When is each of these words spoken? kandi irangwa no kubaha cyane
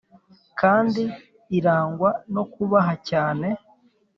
kandi 0.59 1.03
irangwa 1.57 2.09
no 2.33 2.43
kubaha 2.53 2.93
cyane 3.09 3.47